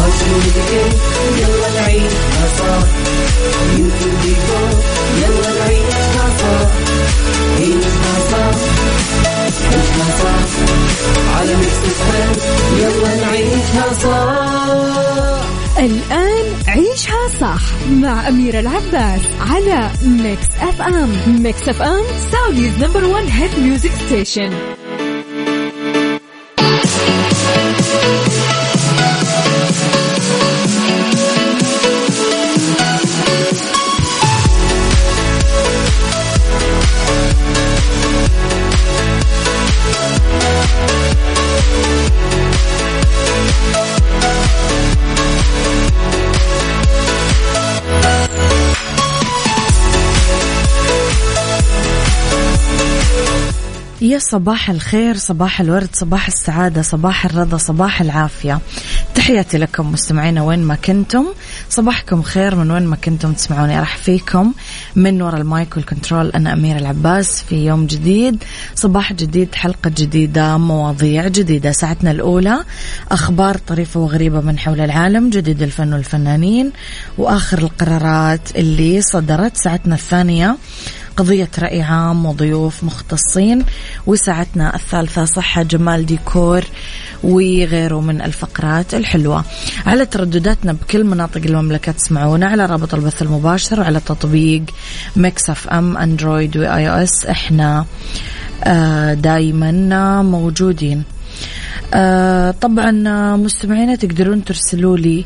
[0.00, 0.70] واشوفك
[1.38, 2.86] يلا نعيشها صح
[3.76, 4.80] يمكن بيكون
[5.18, 6.68] يلا نعيشها صح
[7.58, 8.56] عيشها صح
[9.26, 10.48] عيشها صح
[11.38, 12.00] على Mix
[12.78, 14.70] يلا نعيشها صح
[15.78, 22.02] الآن عيشها صح مع أميرة العباس على Mix FM Mix FM
[22.32, 24.50] Saudi's number one hit music station
[54.10, 58.60] يا صباح الخير صباح الورد صباح السعادة صباح الرضا صباح العافية.
[59.14, 61.26] تحياتي لكم مستمعينا وين ما كنتم.
[61.68, 63.78] صباحكم خير من وين ما كنتم تسمعوني.
[63.78, 64.52] راح فيكم
[64.96, 68.44] من وراء ال mic وال control أنا أميرة العباس في يوم جديد.
[68.74, 71.72] صباح جديد حلقة جديدة مواضيع جديدة.
[71.72, 72.64] ساعتنا الأولى
[73.10, 76.72] أخبار طريفة وغريبة من حول العالم جديد الفن والفنانين
[77.18, 79.56] وآخر القرارات اللي صدرت.
[79.56, 80.56] ساعتنا الثانية
[81.20, 83.64] قضية رأي عام وضيوف مختصين
[84.06, 86.64] وساعتنا الثالثة صحة جمال ديكور
[87.24, 89.44] وغيره من الفقرات الحلوة.
[89.86, 94.62] على تردداتنا بكل مناطق المملكة تسمعونا على رابط البث المباشر وعلى تطبيق
[95.16, 97.26] Mix FM Android و iOS.
[97.26, 97.84] إحنا
[98.64, 101.02] آه، دايما موجودين.
[101.94, 102.90] آه، طبعا
[103.36, 105.24] مستمعينا تقدرون ترسلوا لي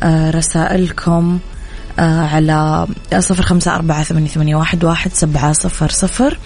[0.00, 1.38] آه، رسائلكم
[1.98, 2.86] على
[3.18, 6.38] صفر خمسة أربعة ثمانية, ثمانية واحد, واحد سبعة صفر صفر.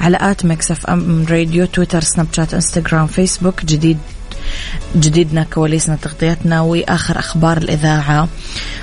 [0.00, 3.64] على at Mix FM Radio تويتر سناب شات إنستغرام فيسبوك.
[3.64, 3.98] جديد
[4.96, 6.60] جديدنا كواليسنا تغطيتنا.
[6.60, 8.28] وآخر أخبار الإذاعة.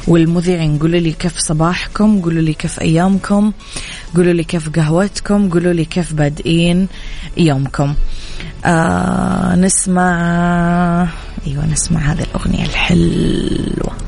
[0.08, 3.52] والمذيعين قولوا لي كيف صباحكم قولوا لي كيف أيامكم
[4.16, 6.88] قولوا لي كيف قهوتكم قولوا لي كيف بادئين
[7.38, 7.96] يومكم.
[8.66, 11.08] آه نسمع
[11.48, 14.05] أيوه نسمع هذه الأغنية الحلوة.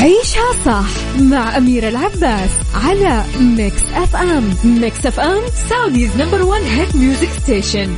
[0.00, 7.28] عيشها صح مع أميرة العباس على Mix FM Mix FM Saudi's number one hit music
[7.42, 7.96] station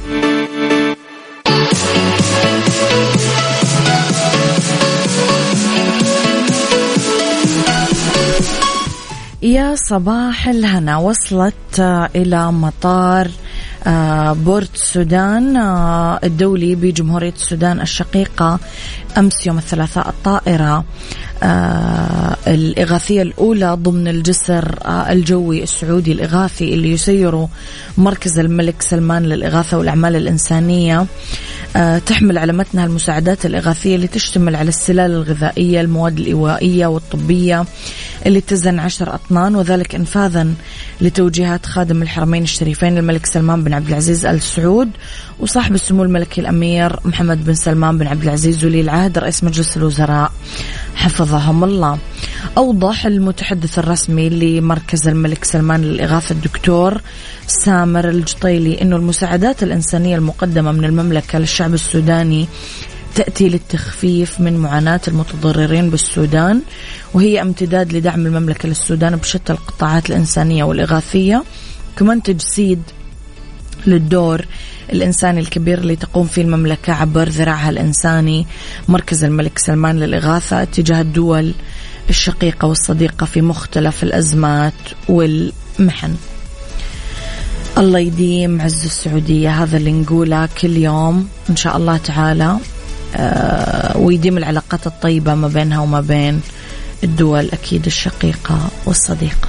[9.43, 10.97] يا صباح الهنا.
[10.97, 11.81] وصلت
[12.17, 13.29] إلى مطار
[13.87, 18.59] آه، بورت السودان آه، الدولي بجمهورية السودان الشقيقة.
[19.19, 20.85] أمس يوم الثلاثاء الطائرة
[21.43, 27.49] آه، الإغاثية الأولى ضمن الجسر الجوي السعودي الإغاثي اللي يسيره
[27.99, 31.07] مركز الملك سلمان للإغاثة والأعمال الإنسانية.
[32.07, 37.65] تحمل على متنها المساعدات الإغاثية اللي تشتمل على السلال الغذائية المواد الإيوائية والطبية
[38.27, 40.49] اللي تزن عشر أطنان وذلك إنفاذا
[41.01, 44.91] لتوجيهات خادم الحرمين الشريفين الملك سلمان بن عبد العزيز آل سعود
[45.41, 49.02] وصاحب السمو الملكي الأمير محمد بن سلمان بن عبد العزيز ولي العهد.
[49.09, 50.33] رئيس مجلس الوزراء
[50.95, 51.99] حفظهم الله.
[52.59, 57.01] أوضح المتحدث الرسمي لمركز الملك سلمان للإغاثة الدكتور
[57.47, 62.49] سامر الجطيلي أنه المساعدات الإنسانية المقدمة من المملكة للشعب السوداني
[63.15, 66.63] تأتي للتخفيف من معاناة المتضررين بالسودان
[67.15, 71.45] وهي امتداد لدعم المملكة للسودان بشتى القطاعات الإنسانية والإغاثية.
[71.97, 72.83] كمان تجسيد
[73.87, 74.47] للدور
[74.93, 78.47] الإنساني الكبير اللي تقوم فيه المملكة عبر ذراعها الإنساني
[78.89, 81.53] مركز الملك سلمان للإغاثة تجاه الدول
[82.11, 84.73] الشقيقة والصديقة في مختلف الأزمات
[85.09, 86.15] والمحن.
[87.79, 89.63] الله يديم عز السعودية.
[89.63, 92.57] هذا اللي نقوله كل يوم إن شاء الله تعالى
[93.17, 96.41] آه، ويديم العلاقات الطيبة ما بينها وما بين
[97.05, 99.49] الدول أكيد الشقيقة والصديقة.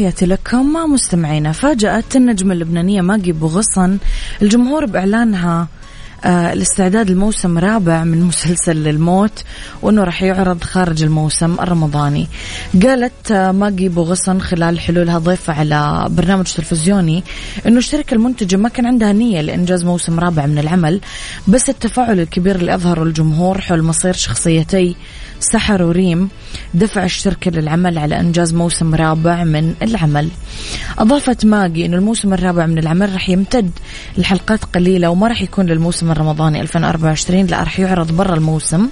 [0.00, 1.52] تحياتي لكم مستمعينا.
[1.52, 3.98] فاجأت النجمة اللبنانية ماجي بوغصن.
[4.42, 5.68] الجمهور بإعلانها
[6.24, 9.44] آه الاستعداد لموسم رابع من مسلسل الموت
[9.82, 12.28] وإنه راح يعرض خارج الموسم الرمضاني.
[12.82, 17.24] قالت آه ماجي بوغصن خلال حلولها ضيفة على برنامج تلفزيوني
[17.66, 21.00] إنه الشركة المنتجة ما كان عندها نية لإنجاز موسم رابع من العمل
[21.48, 24.96] بس التفاعل الكبير اللي أظهره الجمهور حول مصير شخصيتي
[25.40, 26.28] سحر وريم
[26.74, 30.28] دفع الشركة للعمل على إنجاز موسم رابع من العمل.
[30.98, 33.70] أضافت ماجي أن الموسم الرابع من العمل رح يمتد.
[34.18, 38.88] لحلقات قليلة وما رح يكون للموسم الرمضاني 2024 لا رح يعرض برا الموسم.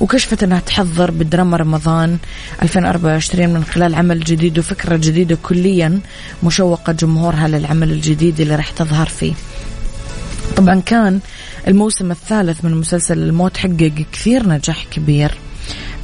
[0.00, 2.18] وكشفت أنها تحضر بدراما رمضان
[2.62, 6.00] 2024 من خلال عمل جديد وفكرة جديدة كليا
[6.42, 9.32] مشوقة جمهورها للعمل الجديد اللي رح تظهر فيه.
[10.56, 11.20] طبعا كان
[11.68, 15.30] الموسم الثالث من مسلسل الموت حقق كثير نجاح كبير.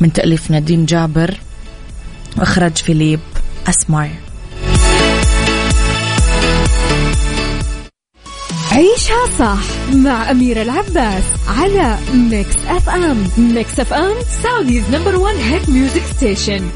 [0.03, 1.35] من تأليف نادين جابر
[2.39, 3.21] وإخراج فيليب
[3.69, 4.11] أسمار
[8.73, 16.03] عيشها صح مع أميرة العباس على Mix FM Mix FM Saudi's number one hit music
[16.17, 16.69] station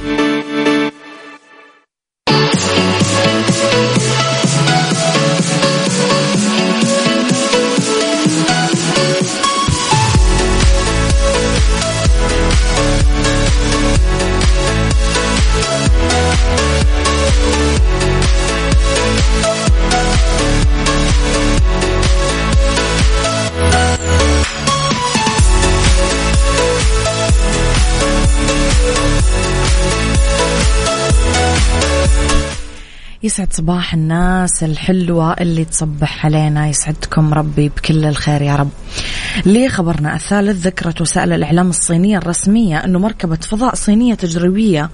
[33.36, 38.68] يسعد صباح الناس الحلوة اللي تصبح علينا يسعدكم ربي بكل الخير يا رب.
[39.46, 44.90] ليه خبرنا الثالث ذكرت وسائل الإعلام الصينية الرسمية أنه مركبة فضاء صينية تجريبية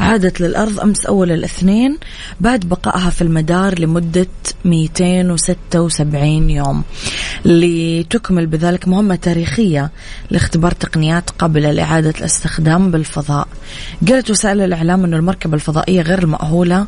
[0.00, 1.98] عادت للأرض أمس أول الاثنين
[2.40, 4.26] بعد بقائها في المدار لمدة
[4.64, 6.82] 276 يوم.
[7.44, 9.90] لتكمل بذلك مهمة تاريخية
[10.30, 13.48] لاختبار تقنيات قابلة لإعادة الاستخدام بالفضاء.
[14.08, 16.86] قالت وسائل الإعلام أن المركبة الفضائية غير المأهولة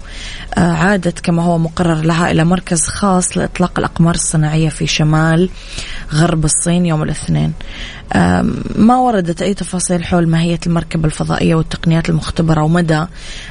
[0.58, 0.72] آه،
[1.18, 5.50] عادت كما هو مقرر لها إلى مركز خاص لإطلاق الأقمار الصناعية في شمال
[6.14, 7.52] غرب الصين يوم الاثنين.
[8.76, 13.04] ما وردت أي تفاصيل حول ماهية المركبة الفضائية والتقنيات المختبرة ومدى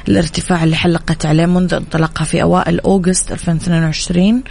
[0.08, 4.42] الارتفاع اللي حلقت عليه منذ انطلاقها في أوائل أوغست 2022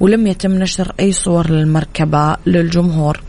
[0.00, 3.20] ولم يتم نشر أي صور للمركبة للجمهور.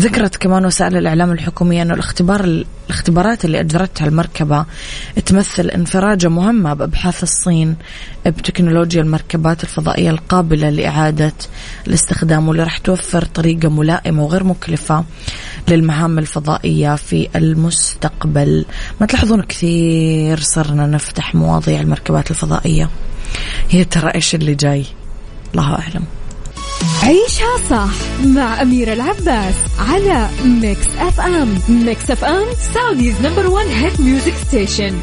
[0.00, 4.64] ذكرت كمان وسائل الإعلام الحكومية أن الاختبار الاختبارات اللي أجرتها المركبة
[5.26, 7.76] تمثل انفراجة مهمة بأبحاث الصين
[8.26, 11.32] بتكنولوجيا المركبات الفضائية القابلة لإعادة
[11.86, 15.04] الاستخدام واللي راح توفر طريقة ملائمة وغير مكلفة
[15.68, 18.64] للمهام الفضائية في المستقبل.
[19.00, 22.90] ما تلاحظون كثير صرنا نفتح مواضيع المركبات الفضائية.
[23.70, 24.84] هي ترى إيش اللي جاي؟
[25.54, 26.04] الله أعلم.
[27.02, 34.34] عيشها صح مع أميرة العباس على Mix FM Mix FM Saudi's number one hit music
[34.48, 34.94] station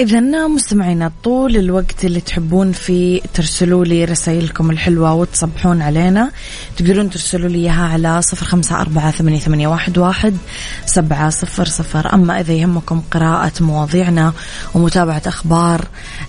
[0.00, 6.30] إذا مستمعينا طول الوقت اللي تحبون فيه ترسلوا لي رسائلكم الحلوة وتصبحون علينا
[6.76, 10.36] تقدرون ترسلوا لي إياها على صفر خمسة أربعة ثمانية, ثمانية واحد, واحد
[10.86, 12.14] سبعة صفر صفر.
[12.14, 14.32] أما إذا يهمكم قراءة مواضيعنا
[14.74, 15.84] ومتابعة أخبار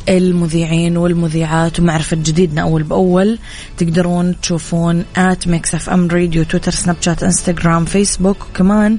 [0.10, 3.40] المذيعين والمذيعات ومعرفة جديدنا أول بأول
[3.78, 8.98] تقدرون تشوفون at Mix FM Radio تويتر سناب شات إنستغرام فيسبوك وكمان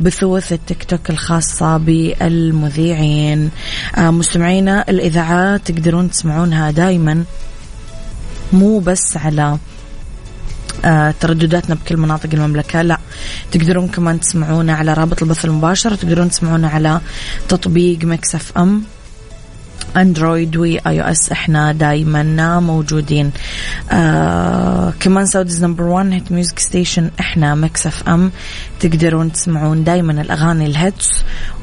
[0.00, 3.50] بثوث التيك توك الخاصة بالمذيعين.
[3.96, 7.24] آه مستمعينا الإذاعات تقدرون تسمعونها دائما
[8.52, 9.58] مو بس على
[10.84, 12.98] آه تردداتنا بكل مناطق المملكة لا.
[13.52, 17.00] تقدرون كمان تسمعونا على رابط البث المباشر تقدرون تسمعونا على
[17.48, 18.82] تطبيق Mix FM.
[19.96, 23.30] Android و iOS إحنا دايما موجودين.
[23.90, 28.30] آه كمان Saudi's number 1 hit music station إحنا Mix FM
[28.80, 31.10] تقدرون تسمعون دايما الأغاني ال hits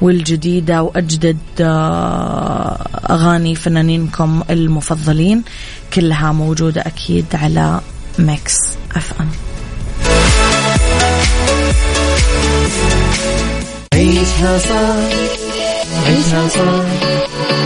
[0.02, 5.44] والجديدة وأجدد آه أغاني فنانينكم المفضلين.
[5.94, 7.80] كلها موجودة أكيد على
[8.20, 8.56] Mix
[8.96, 9.30] FM
[13.94, 15.10] عيشها صح
[16.06, 16.86] عيشها صح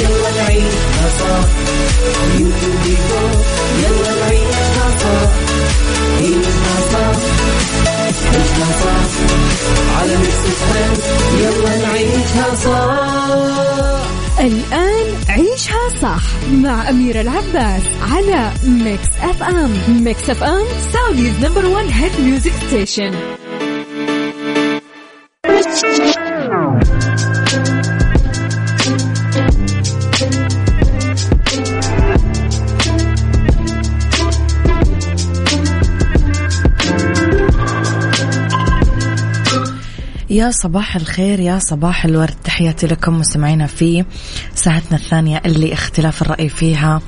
[0.00, 1.48] يلا نعيشها صح
[11.38, 13.22] يلا نعيشها صح
[14.40, 22.20] الآن عيشها صح مع أميرة العباس على Mix FM Mix FM Saudi's number one hit
[22.20, 23.14] music station
[40.32, 42.34] يا صباح الخير يا صباح الورد.
[42.44, 44.04] تحياتي لكم مستمعينا في
[44.54, 47.00] ساعتنا الثانية اللي اختلاف الرأي فيها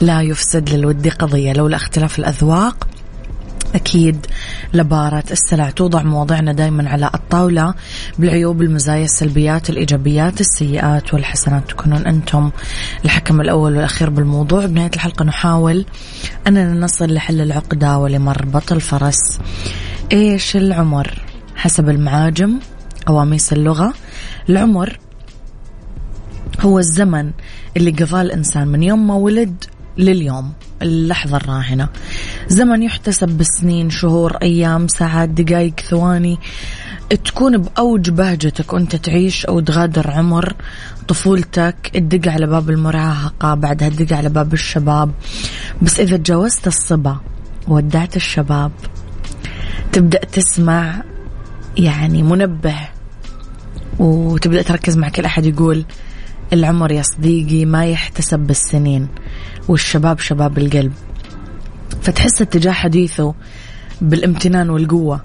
[0.00, 1.52] لا يفسد للود قضية.
[1.52, 2.88] لولا اختلاف الأذواق
[3.74, 4.26] أكيد
[4.74, 5.70] لبارة السلع.
[5.70, 7.74] توضع مواضيعنا دائما على الطاولة
[8.18, 11.70] بالعيوب المزايا السلبيات الإيجابيات السيئات والحسنات.
[11.70, 12.50] تكونون أنتم
[13.04, 14.66] الحكم الأول والأخير بالموضوع.
[14.66, 15.84] بنهاية الحلقة نحاول
[16.46, 19.38] أننا نصل لحل العقدة ولمربط الفرس.
[20.12, 22.58] إيش العمر؟ حسب المعاجم
[23.06, 23.94] قواميس اللغة.
[24.48, 24.98] العمر
[26.60, 27.30] هو الزمن
[27.76, 29.64] اللي قضاه الإنسان من يوم ما ولد
[29.98, 30.52] لليوم
[30.82, 31.88] اللحظة الراهنة.
[32.48, 36.38] زمن يحتسب بالسنين شهور أيام ساعات دقائق ثواني.
[37.24, 40.54] تكون بأوج بهجتك وأنت تعيش أو تغادر عمر
[41.08, 45.10] طفولتك تدق على باب المراهقة بعدها تدق على باب الشباب.
[45.82, 47.20] بس إذا تجاوزت الصبا
[47.68, 48.72] ودعت الشباب
[49.92, 51.02] تبدأ تسمع
[51.80, 52.76] يعني منبه
[53.98, 55.84] وتبدأ تركز مع كل أحد يقول
[56.52, 59.08] العمر يا صديقي ما يحتسب بالسنين
[59.68, 60.92] والشباب شباب القلب.
[62.02, 63.34] فتحس اتجاه حديثه
[64.00, 65.22] بالامتنان والقوة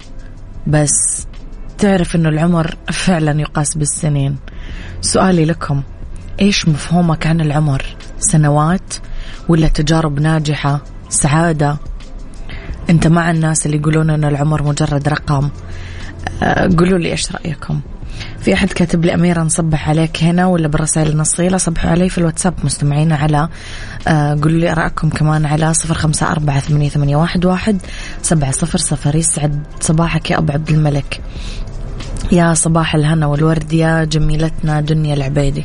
[0.66, 1.26] بس
[1.78, 4.36] تعرف إنه العمر فعلا يقاس بالسنين.
[5.00, 5.82] سؤالي لكم
[6.40, 7.84] إيش مفهومك عن العمر؟
[8.18, 8.94] سنوات
[9.48, 11.76] ولا تجارب ناجحة؟ سعادة؟
[12.90, 15.50] أنت مع الناس اللي يقولون إن العمر مجرد رقم
[16.78, 17.80] قولوا لي إيش رأيكم؟
[18.40, 22.54] في أحد كاتب لي أميرة نصبح عليك هنا ولا بالرسائل النصية؟ صبحوا علي في الواتساب
[22.64, 23.48] مستمعينا على
[24.08, 27.78] أه، قولوا لي ارائكم كمان على صفر خمسة أربعة ثمانية, ثمانية واحد, واحد
[28.22, 29.16] سبعة صفر صفر.
[29.16, 31.20] يسعد صباحك يا أبو عبد الملك.
[32.32, 35.64] يا صباح الهنا والورد يا جميلتنا دنيا العبيدي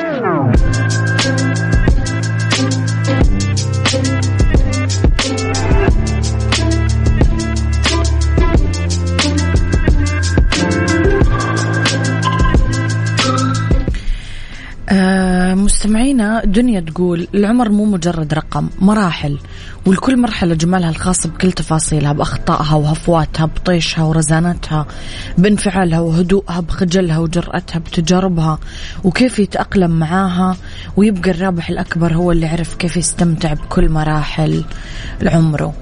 [15.81, 19.39] مستمعينا دنيا تقول العمر مو مجرد رقم مراحل.
[19.85, 24.85] والكل مرحلة جمالها الخاص بكل تفاصيلها بأخطائها وهفواتها بطيشها ورزانتها
[25.37, 28.59] بانفعالها وهدوءها بخجلها وجرأتها بتجاربها
[29.03, 30.57] وكيف يتأقلم معاها.
[30.97, 34.63] ويبقى الرابح الأكبر هو اللي يعرف كيف يستمتع بكل مراحل
[35.25, 35.73] عمره.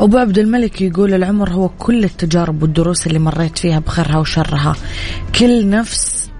[0.00, 4.76] أبو عبد الملك يقول العمر هو كل التجارب والدروس اللي مريت فيها بخيرها وشرها.
[5.38, 6.30] كل نفس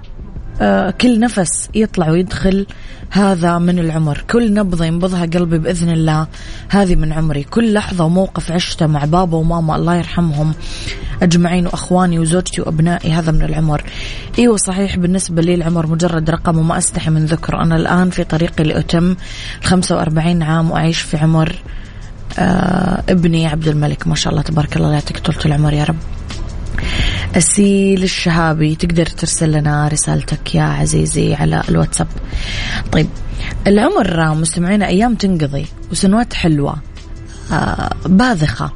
[1.00, 2.66] كل نفس يطلع ويدخل
[3.10, 4.24] هذا من العمر.
[4.30, 6.26] كل نبضة ينبضها قلبي بإذن الله
[6.68, 7.42] هذه من عمري.
[7.42, 10.54] كل لحظة وموقف عشته مع بابا وماما الله يرحمهم
[11.22, 13.82] أجمعين وأخواني وزوجتي وأبنائي هذا من العمر.
[14.38, 18.64] إيوه صحيح بالنسبة لي العمر مجرد رقم وما أستحي من ذكره أنا الآن في طريقي
[18.64, 19.16] لأتم
[19.62, 21.54] 45 عام وأعيش في عمر
[22.38, 24.06] آه ابني عبد الملك.
[24.06, 26.15] ما شاء الله تبارك الله يعطيك طولة العمر يا رب.
[27.36, 32.06] أسيل الشهابي تقدر ترسل لنا رسالتك يا عزيزي على الواتساب.
[32.92, 33.08] طيب
[33.66, 36.76] العمر مستمعينا أيام تنقضي وسنوات حلوة.
[37.52, 38.72] آه باذخة.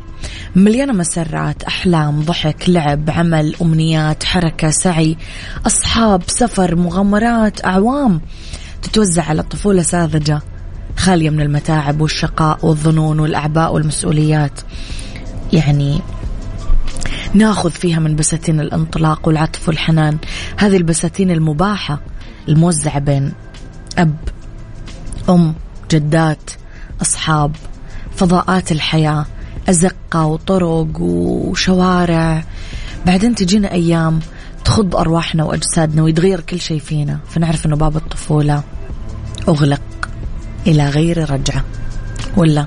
[0.57, 5.17] مليانة مسرات أحلام ضحك لعب عمل أمنيات حركة سعي
[5.67, 8.21] أصحاب سفر مغامرات أعوام
[8.83, 10.41] تتوزع على الطفولة ساذجة
[10.97, 14.61] خالية من المتاعب والشقاء والظنون والأعباء والمسؤوليات.
[15.53, 16.01] يعني
[17.35, 20.19] ناخذ فيها من بساتين الانطلاق والعطف والحنان.
[20.57, 22.01] هذه البساتين المباحة
[22.49, 23.33] الموزعة بين
[23.99, 24.17] أب
[25.29, 25.55] أم
[25.91, 26.51] جدات
[27.03, 27.57] أصحاب
[28.17, 29.27] فضاءات الحياة
[29.69, 32.45] أزقة وطرق وشوارع.
[33.07, 34.21] بعدين تجينا أيام
[34.65, 37.19] تخض أرواحنا وأجسادنا ويتغير كل شيء فينا.
[37.29, 38.63] فنعرف أنه باب الطفولة
[39.49, 40.11] أغلق
[40.67, 41.65] إلى غير رجعة.
[42.37, 42.67] ولا؟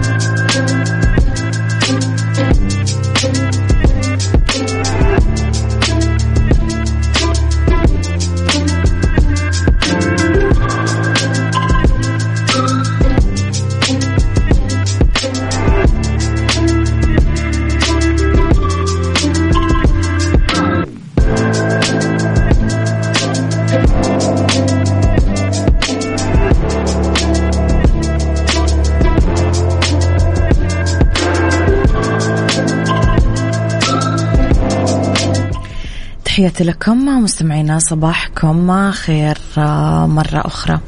[36.41, 40.79] تحياتي لكم مستمعينا صباحكم خير آه، مرة أخرى.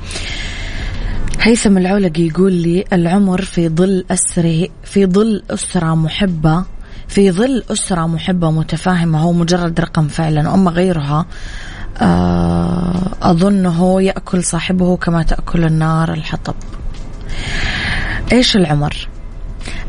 [1.41, 6.63] هيثم العولقي يقول لي العمر في ظل أسري في ظل أسرة محبة
[7.07, 11.25] في ظل أسرة محبة متفاهمة هو مجرد رقم فعلا أما غيرها
[11.97, 16.55] آه، أظنه يأكل صاحبه كما تأكل النار الحطب.
[18.31, 19.07] إيش العمر؟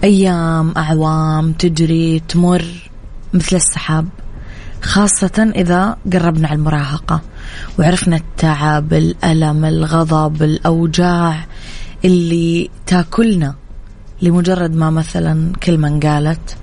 [0.04, 2.64] أيام أعوام تجري تمر
[3.34, 4.08] مثل السحاب.
[4.84, 7.20] خاصة إذا قربنا على المراهقة
[7.78, 11.46] وعرفنا التعب الألم الغضب الأوجاع
[12.04, 13.54] اللي تاكلنا
[14.22, 16.56] لمجرد ما مثلا كلمة انقالت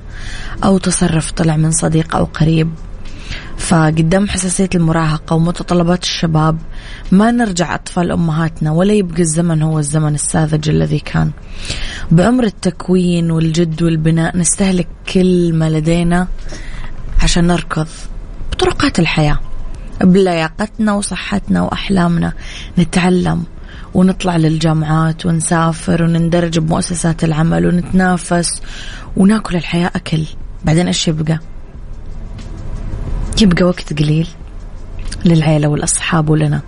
[0.64, 2.70] أو تصرف طلع من صديق أو قريب.
[3.58, 6.58] فقدام حساسية المراهقة ومتطلبات الشباب
[7.12, 11.32] ما نرجع أطفال أمهاتنا ولا يبقى الزمن هو الزمن الساذج الذي كان.
[12.12, 16.28] بعمر التكوين والجد والبناء نستهلك كل ما لدينا
[17.22, 17.88] عشان نركض
[18.52, 19.40] بطرقات الحياة
[20.02, 22.34] بلياقتنا وصحتنا وأحلامنا
[22.80, 23.44] نتعلم
[23.94, 28.62] ونطلع للجامعات ونسافر ونندرج بمؤسسات العمل ونتنافس
[29.18, 30.24] وناكل الحياة أكل.
[30.66, 31.40] بعدين إيش يبقى؟
[33.42, 34.28] يبقى وقت قليل
[35.26, 36.62] للعيلة والأصحاب ولنا.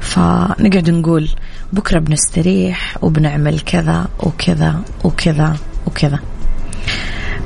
[0.00, 1.28] فنقعد نقول
[1.72, 6.18] بكرة بنستريح وبنعمل كذا وكذا وكذا وكذا.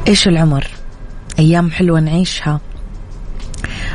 [0.09, 0.74] إيش العمر؟
[1.39, 2.61] أيام حلوة نعيشها.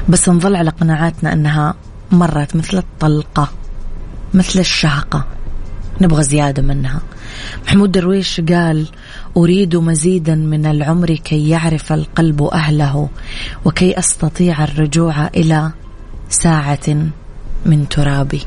[0.10, 1.74] بس نظل على قناعاتنا أنها
[2.12, 3.50] مرت مثل الطلقة
[4.34, 5.26] مثل الشهقة.
[6.02, 7.02] نبغى زيادة منها.
[7.66, 8.88] محمود درويش قال
[9.38, 13.10] أريد مزيدا من العمر كي يعرف القلب أهله
[13.66, 15.72] وكي أستطيع الرجوع إلى
[16.30, 17.10] ساعة
[17.66, 18.42] من ترابي.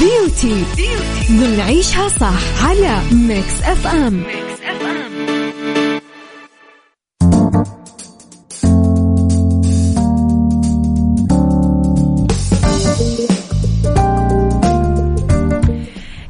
[0.00, 4.49] Beauty ضمن عيشها صح على Mix FM Mix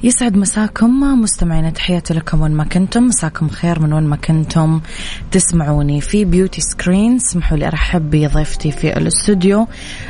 [0.02, 3.02] يسعد مساكم مستمعين تحياتي لكم وين ما كنتم.
[3.02, 4.80] مساكم خير من وين ما كنتم.
[5.30, 9.66] تسمعوني في Beauty Screen اسمحوا لي أرحب بضيفتي في الاستوديو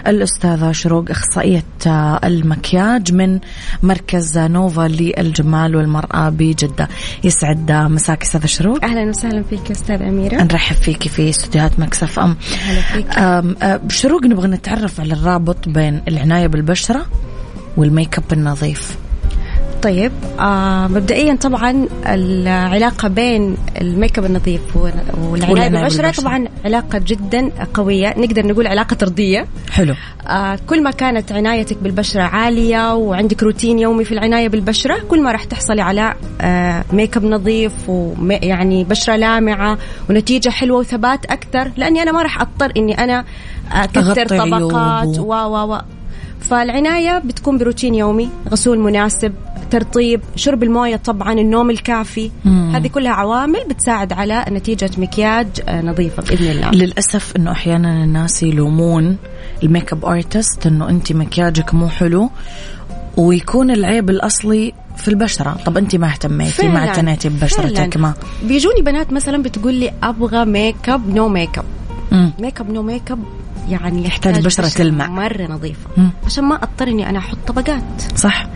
[0.07, 1.64] الأستاذة شروق إخصائية
[2.24, 3.40] المكياج من
[3.83, 6.88] مركز نوفا للجمال والمرأة بجدة.
[7.24, 8.85] يسعد مساك أستاذة شروق.
[8.85, 10.42] أهلا وسهلا فيك أستاذة أميرة.
[10.42, 12.37] نرحب فيكي في استديوهات Mix FM.
[12.53, 13.92] أهلا فيك.
[13.92, 17.07] شروق نبغى نتعرف على الرابط بين العناية بالبشرة
[17.76, 18.96] وال make up النظيف.
[19.83, 27.51] طيب آه مبدئيا طبعا العلاقة بين ال make up النظيف والعنايه بالبشره طبعا علاقة جدا
[27.75, 29.47] قوية نقدر نقول علاقة طردية.
[29.71, 29.95] حلو.
[30.27, 35.33] آه كل ما كانت عنايتك بالبشرة عالية وعندك روتين يومي في العناية بالبشرة كل ما
[35.33, 39.79] راح تحصلي على آه make up نظيف ويعني بشرة لامعة
[40.11, 43.25] ونتيجة حلوة وثبات أكثر لأني أنا ما راح أضطر إني أنا
[43.73, 45.81] أكثر طبقات و و و
[46.50, 49.32] فالعناية بتكون بروتين يومي غسول مناسب
[49.70, 52.30] ترطيب شرب الموية طبعا النوم الكافي.
[52.44, 52.72] مم.
[52.74, 56.70] هذه كلها عوامل بتساعد على نتيجة مكياج نظيفة بإذن الله.
[56.70, 59.16] للأسف أنه أحيانا الناس يلومون
[59.62, 62.30] ال make up artist أنه أنت مكياجك مو حلو
[63.16, 65.56] ويكون العيب الأصلي في البشرة.
[65.66, 70.88] طب أنت ما اهتميتي ما اعتنيتي ببشرتك ما؟ بيجوني بنات مثلا بتقول لي أبغى make
[70.88, 71.64] up no make up
[72.38, 73.18] make up no make up
[73.68, 75.88] يعني يحتاج بشرة تلمع مرة نظيفة.
[75.96, 76.11] مم.
[76.27, 77.83] عشان ما أضطر إني أنا أحط طبقات.
[78.16, 78.46] صح.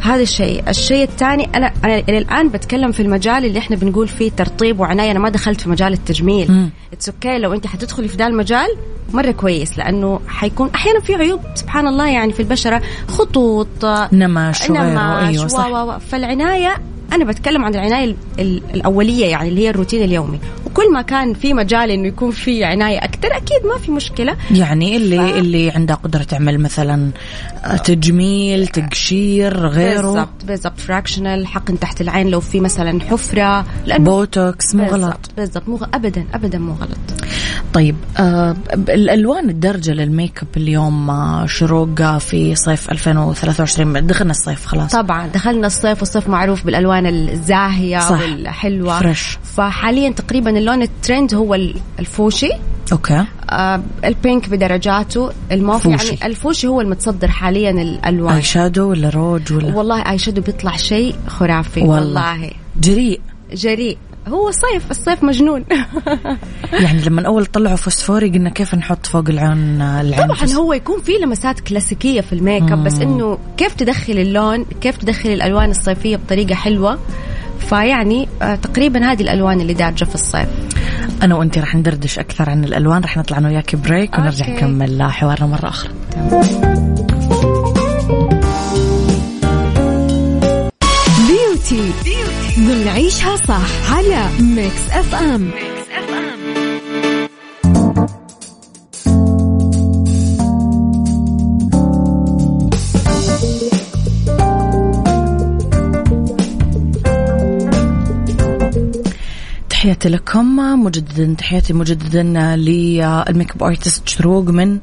[0.00, 0.68] هذا الشيء.
[0.68, 5.10] الشيء الثاني أنا أنا إلى الآن بتكلم في المجال اللي إحنا بنقول فيه ترطيب وعناية.
[5.10, 6.68] أنا ما دخلت في مجال التجميل.
[6.92, 8.66] it's okay لو أنت حتدخلي في ذا المجال
[9.12, 11.40] مرة كويس لأنه حيكون أحيانا في عيوب.
[11.54, 15.98] سبحان الله يعني في البشرة خطوط نمش نمش أيوة صح.
[15.98, 16.76] فالعناية
[17.12, 20.38] أنا بتكلم عن العناية ال- ال- الأولية يعني اللي هي الروتين اليومي.
[20.76, 24.36] وكل ما كان في مجال إنه يكون في عناية أكثر أكيد ما في مشكلة.
[24.50, 27.10] يعني اللي اللي عندها قدرة تعمل مثلا
[27.64, 30.00] آه، تجميل تقشير غيره.
[30.02, 30.80] بالضبط بالضبط.
[30.80, 35.30] fractional حقن تحت العين لو في مثلا حفرة لأنه بوتوكس مو غلط.
[35.36, 35.68] بالضبط.
[35.68, 36.98] مو ابدا ابدا مو غلط.
[37.72, 38.56] طيب آه
[38.88, 44.92] الالوان الدارجه لل make up اليوم آه شروق في صيف 2023 دخلنا الصيف خلاص.
[44.92, 48.20] طبعا دخلنا الصيف والصيف معروف بالألوان الزاهية صح.
[48.20, 49.00] والحلوة.
[49.00, 49.38] fresh.
[49.56, 52.50] فحاليا تقريبا اللون الترند هو ال- الفوشي.
[52.92, 53.24] okay.
[53.50, 55.30] آه ال pink بدرجاته.
[55.52, 56.06] الموف فوشي.
[56.14, 56.66] يعني الفوشي.
[56.66, 58.34] هو المتصدر حاليا الألوان.
[58.34, 61.96] eye shadow ولا روج ولا والله eye shadow بيطلع شيء خرافي والله.
[62.32, 62.50] والله.
[62.80, 63.20] جريء.
[63.52, 63.98] جريء.
[64.28, 65.64] هو صيف الصيف مجنون.
[66.82, 71.12] يعني لما أول طلعوا فوسفوري قلنا كيف نحط فوق العين العين طبعا هو يكون في
[71.12, 76.16] لمسات كلاسيكية في ال make up بس إنه كيف تدخل اللون كيف تدخل الألوان الصيفية
[76.16, 76.98] بطريقة حلوة.
[77.60, 80.48] فيعني آه تقريبا هذه الألوان اللي دارجة في الصيف.
[81.22, 84.56] أنا وأنت راح ندردش أكثر عن الألوان راح نطلع أنا وياك break ونرجع okay.
[84.56, 85.90] نكمل حوارنا مره أخرى.
[91.28, 91.92] beauty
[92.58, 95.50] ضمن عيشها صح على Mix FM
[109.86, 112.22] تحياتي لكم مجددا تحياتي مجددا
[112.56, 114.78] لل make up artist شروق من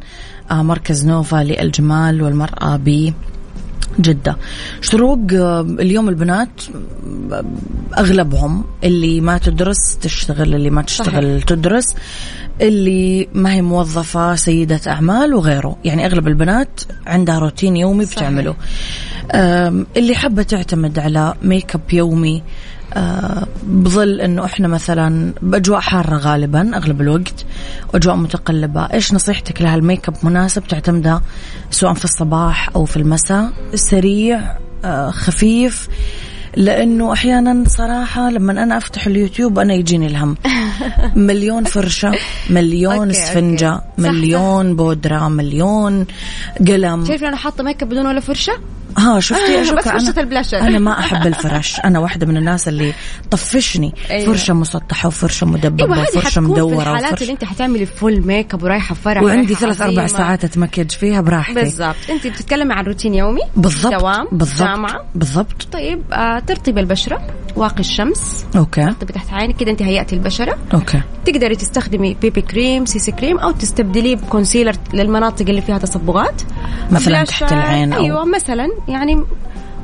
[0.51, 3.13] آه، مركز نوفا للجمال والمرأة ب
[3.99, 4.37] جدة
[4.81, 6.63] شروق آه، اليوم البنات
[7.31, 7.45] آه،
[7.97, 11.43] أغلبهم اللي ما تدرس تشتغل اللي ما تشتغل صحيح.
[11.43, 11.95] تدرس
[12.61, 18.05] اللي ما هي موظفة سيدة أعمال وغيره يعني أغلب البنات عندها روتين يومي.
[18.05, 18.55] بتعمله
[19.97, 22.43] اللي حابة تعتمد على make up يومي
[23.63, 27.45] بظل إنه إحنا مثلا بأجواء حارة غالبا أغلب الوقت
[27.93, 28.81] وأجواء متقلبة.
[28.93, 31.21] إيش نصيحتك لها؟ ال make up مناسب تعتمدها
[31.71, 35.89] سواء في الصباح أو في المساء؟ سريع آه، خفيف
[36.55, 40.37] لأنه أحيانا صراحة لما أنا أفتح اليوتيوب أنا يجيني الهم.
[41.15, 42.11] مليون فرشة
[42.49, 46.05] مليون اسفنجة مليون بودرة مليون
[46.67, 47.05] قلم.
[47.05, 48.53] شايف أنا حاطة make up بدون ولا فرشة؟
[48.97, 50.57] ها شفتي؟ بس شكرا فرشة البلاشر.
[50.57, 51.79] أنا ما أحب الفرش.
[51.79, 52.93] أنا واحدة من الناس اللي
[53.31, 53.93] طفشني.
[54.09, 54.25] أيوة.
[54.33, 58.27] فرشة مسطحة وفرشة مدببة هذه وفرشة حتكون في مدورة الحالات وفرشه اللي أنت حتعملي full
[58.27, 60.07] make up ورايحة فرح وعندي ثلاث أربع.
[60.07, 61.53] ساعات أتمكج فيها براحتي.
[61.53, 61.95] بالضبط.
[62.09, 63.93] أنت بتتكلمي عن روتين يومي؟ بالضبط.
[63.93, 64.67] دوام بالضبط.
[64.69, 65.05] جامعة.
[65.15, 65.63] بالضبط.
[65.71, 67.21] طيب آه ترطيب البشرة
[67.55, 68.45] واقي الشمس.
[68.55, 68.85] okay.
[68.85, 70.57] ترطبي تحت عينك كده انت هيأتي البشرة.
[70.73, 71.01] أوكي.
[71.25, 76.41] تقدري تستخدمي BB cream CC cream أو تستبدليه ب concealer للمناطق اللي فيها تصبغات.
[76.91, 79.23] مثلاً تحت العين أو- أيوه مثلا يعني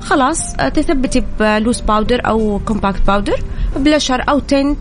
[0.01, 3.35] خلاص آه، تثبتي ب loose powder أو compact powder
[3.75, 4.77] blusher أو tint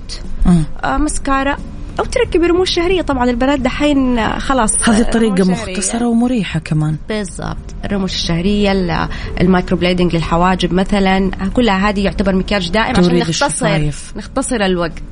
[0.46, 0.64] مم.
[0.84, 1.56] آه مسكارا
[2.00, 5.72] أو تركبي رموش شهرية طبعا البنات دحين آه، خلاص هذه آه، طريقه رموش شهرية.
[5.72, 9.08] مختصرة ومريحة كمان بالضبط الرموش الشهريه ال-
[9.40, 14.12] ال microblading للحواجب مثلا كلها هذه يعتبر مكياج دائم عشان نختصر الشفايف.
[14.16, 15.02] نختصر الوقت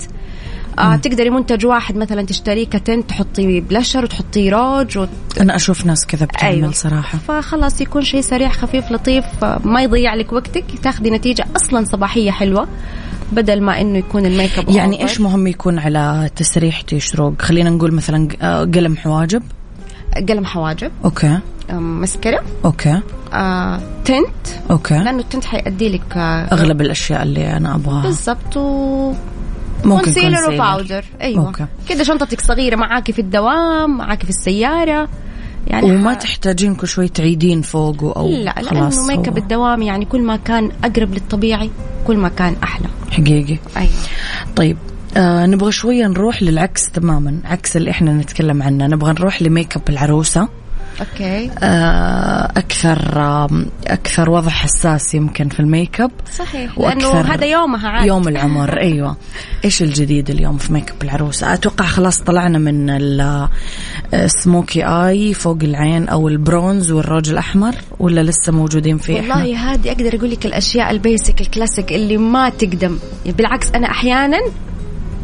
[0.78, 5.08] آه تقدري منتج واحد مثلا تشتريه ك tint تحطي بلشر وتحطي روج وت...
[5.40, 6.72] أنا أشوف ناس كذا بتعمل أيوة.
[6.72, 7.18] صراحة.
[7.18, 12.30] فخلاص يكون شيء سريع خفيف لطيف آه، ما يضيع لك وقتك تاخذي نتيجة أصلا صباحية
[12.30, 12.68] حلوة
[13.32, 15.02] بدل ما إنه يكون ال make up يعني.
[15.02, 19.42] إيش مهم يكون على تسريحتي شروق خلينا نقول مثلا آه، قلم حواجب.
[20.28, 20.90] قلم حواجب.
[21.04, 21.38] okay.
[21.70, 22.42] آم، مسكرة.
[22.64, 23.00] okay.
[23.32, 24.46] آه، tint.
[24.70, 24.94] okay.
[24.94, 28.02] لأنه ال tint حيأدي لك آه، أغلب الأشياء اللي أنا أبغاها.
[28.02, 29.12] بالضبط و
[29.86, 30.54] ممكن concealer.
[30.54, 31.52] و powder أيوه.
[31.88, 35.08] كذا شنطتك صغيرة معاكي في الدوام معاكي في السيارة.
[35.66, 39.82] يعني وما ح- تحتاجين كل شوي تعيدين فوقه أو لا خلاص لأنه ميك اب الدوام
[39.82, 41.70] يعني كل ما كان أقرب للطبيعي
[42.06, 42.86] كل ما كان أحلى.
[43.10, 43.58] حقيقي.
[43.76, 43.90] أيوه.
[44.56, 44.76] طيب
[45.16, 48.86] آه نبغى شوية نروح للعكس تماما عكس اللي إحنا نتكلم عنه.
[48.86, 50.48] نبغى نروح ل make up العروسة.
[51.00, 53.48] okay آه أكثر آه
[53.86, 58.06] أكثر وضع حساس يمكن في ال make up صحيح لأنه هذا يومها عاد.
[58.06, 58.78] يوم العمر.
[58.86, 59.16] أيوه.
[59.64, 62.90] إيش الجديد اليوم في make up العروسه أتوقع خلاص طلعنا من
[64.14, 70.16] السموكي آي فوق العين أو البرونز والروج الأحمر ولا لسه موجودين فيه والله هذه أقدر
[70.16, 72.98] أقول لك الأشياء ال basic ال classic اللي ما تقدم.
[73.26, 74.38] بالعكس أنا أحيانا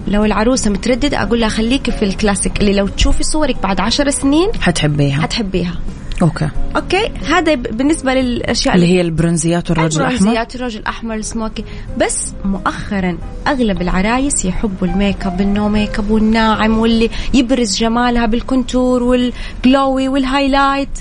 [0.09, 4.49] لو العروسة مترددة أقول لها خليكي في الكلاسيك اللي لو تشوفي صورك بعد عشر سنين
[4.61, 5.23] حتحبيها.
[5.23, 5.75] حتحبيها.
[6.23, 6.49] okay.
[6.77, 11.65] okay؟ هذا بالنسبة للأشياء اللي هي البرونزيات والروج الأحمر؟ البرونزيات الرجل الأحمر السموكي.
[11.99, 17.77] بس مؤخرا أغلب العرايس يحبوا ال make up ال no make up والناعم واللي يبرز
[17.77, 20.99] جمالها بال contour وال glowy وال highlight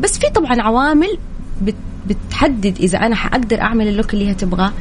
[0.00, 1.18] بس في طبعا عوامل
[1.62, 1.74] بت
[2.06, 4.72] بتحدد إذا أنا حأقدر أعمل ال look اللي هي تبغاه.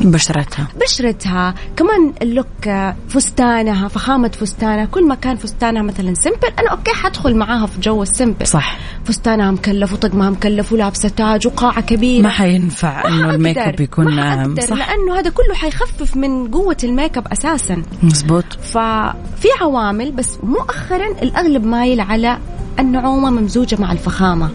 [0.00, 0.68] بشرتها.
[0.80, 1.54] بشرتها.
[1.76, 4.84] كمان ال look آه، فستانها فخامة فستانها.
[4.84, 8.78] كل ما كان فستانها مثلا simple أنا okay حدخل معاها في جو ال simple صح.
[9.04, 12.22] فستانها مكلف وطقمها مكلف ولابسة تاج وقاعة كبيرة.
[12.22, 14.76] ما حينفع إنه ال make up يكون ما صح.
[14.76, 17.82] لأنه هذا كله حيخفف من قوة ال make up أساسا.
[18.02, 18.44] مزبوط.
[18.62, 22.38] ففي عوامل بس مؤخرا الأغلب مايل على
[22.78, 24.50] النعومة ممزوجة مع الفخامة.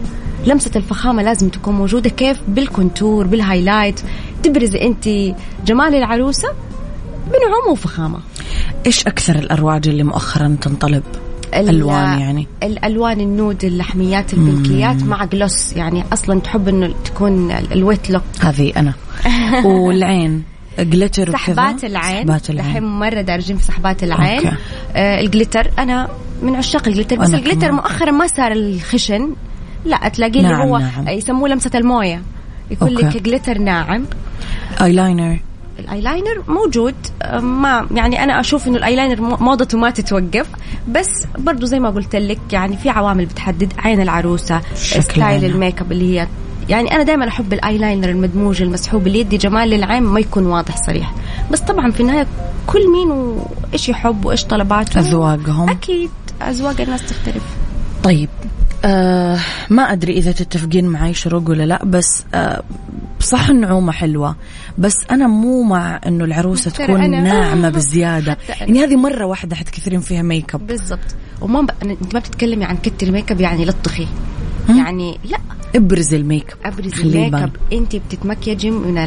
[0.46, 4.00] لمسة الفخامة لازم تكون موجودة كيف؟ بال contour بال highlight
[4.46, 5.08] تبرزي أنت
[5.66, 6.48] جمال العروسة؟
[7.26, 8.18] بنعومة وفخامة.
[8.86, 11.02] إيش أكثر الارواج اللي مؤخرا تنطلب؟
[11.54, 12.46] ال- ألوان يعني.
[12.62, 15.72] الألوان ال nude اللحميات البنكيات مع gloss.
[15.72, 18.22] يعني أصلا تحب إنه تكون ال- ال wet look.
[18.40, 18.94] هذه أنا.
[19.64, 20.42] والعين.
[20.78, 22.26] glitter سحبات العين.
[22.26, 24.46] سحبات الحين العين مرة دارجين في سحبات العين.
[24.46, 24.56] okay.
[24.96, 26.08] آه ال glitter أنا
[26.42, 27.74] من عشاق ال glitter بس كمان.
[27.74, 29.30] مؤخرا ما صار الخشن.
[29.84, 31.08] لا تلاقيه اللي ناعم هو ناعم.
[31.08, 32.22] يسموه لمسة الموية.
[32.70, 33.06] يكون okay.
[33.18, 34.04] لك glitter ناعم.
[34.82, 35.38] eyeliner
[35.78, 40.46] ال eyeliner موجود آه، ما يعني أنا أشوف إنه الأيلاينر مو- موضته ما تتوقف
[40.88, 45.44] بس برضو زي ما قلت لك يعني في عوامل بتحدد عين العروسة style.
[45.44, 46.28] ال make up اللي هي
[46.68, 51.12] يعني أنا دائما أحب الأيلاينر المدموج المسحوب اللي يدي جمال للعين ما يكون واضح صريح.
[51.50, 52.26] بس طبعا في النهاية
[52.66, 56.10] كل مين وإيش يحب وإيش طلباته؟ اذواقهم أكيد
[56.48, 57.42] اذواق الناس تختلف.
[58.04, 58.28] طيب.
[58.86, 59.38] آه
[59.70, 62.62] ما أدري إذا تتفقين معي شروق ولا لا بس آه
[63.20, 64.36] صح النعومه حلوة
[64.78, 68.60] بس أنا مو مع إنه العروسة ترى تكون أنا- ناعمة بزيادة حتى أنا.
[68.62, 71.70] يعني هذه مرة واحدة حتكثرين فيها make up بالضبط وما ب...
[71.70, 74.06] أنا- أنت ما بتتكلمي عن كتر make up يعني لطخي؟
[74.68, 75.38] يعني لا
[75.76, 77.34] ابرزي ال make up ابرز ال make.
[77.34, 78.98] up انت بتتمكيجي من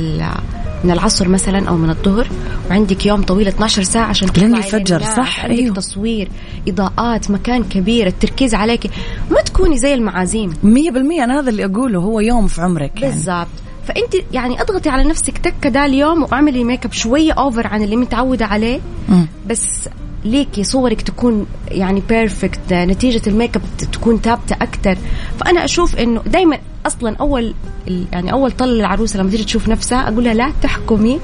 [0.83, 2.27] من العصر مثلا أو من الظهر
[2.69, 5.01] وعندك يوم طويل 12 ساعة عشان لين الفجر،.
[5.01, 5.75] صح، عندك أيوه.
[5.75, 6.29] تصوير
[6.67, 8.91] إضاءات مكان كبير التركيز عليك
[9.31, 13.13] ما تكوني زي المعازيم مية بالمية أنا هذا اللي أقوله هو يوم في عمرك يعني.
[13.13, 13.47] بالضبط
[13.87, 17.95] فأنت يعني أضغطي على نفسك تكة ده اليوم واعملي make up شوية over عن اللي
[17.95, 19.27] متعودة عليه مم.
[19.47, 19.89] بس
[20.25, 24.97] ليكي صورك تكون يعني perfect نتيجة ال make up تكون ثابتة أكثر
[25.39, 27.53] فأنا أشوف إنه دائما أصلا أول
[27.87, 31.19] ال- يعني أول طل العروسة لما تيجي تشوف نفسها أقول لها لا تحكمي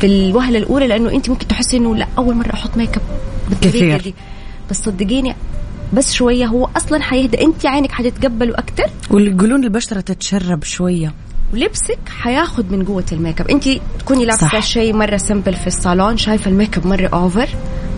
[0.00, 3.02] في الوهلة الأولى لأنه أنت ممكن تحسي إنه لا أول مرة أحط make up
[3.48, 4.00] بالطريقة كثير.
[4.00, 4.14] دي.
[4.70, 5.34] بس صدقيني
[5.92, 7.44] بس شوية هو أصلا حيهدى.
[7.44, 11.14] أنت عينك حتتقبله أكثر واللي يقولون البشرة تتشرب شوية.
[11.54, 13.68] ولبسك حياخد من قوة ال make up أنت
[13.98, 14.62] تكوني لابسة صح.
[14.62, 17.48] شيء مرة simple في الصالون شايفة ال make up مرة over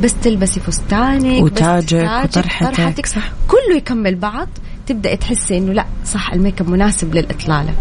[0.02, 2.76] بس تلبسي فستانك وتاجك وطرحتك.
[2.76, 3.32] طرحتك صح.
[3.48, 4.48] كله يكمل بعض
[4.86, 7.74] تبدأ تحسي إنه لا صح ال make up مناسب للإطلالة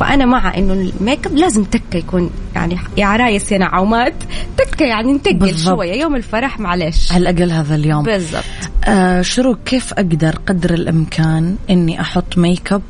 [0.00, 4.14] فأنا مع إنه ال make up لازم تكة يكون يعني يا عرايس يا نعومات
[4.56, 5.58] تكة يعني نتقل.
[5.58, 8.44] شوية يوم الفرح معلش على الأقل هذا اليوم بالضبط
[8.84, 12.82] آه شروق كيف أقدر قدر الإمكان إني أحط make up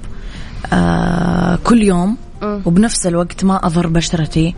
[0.72, 2.16] آه كل يوم.
[2.42, 4.54] وبنفس الوقت ما أضر بشرتي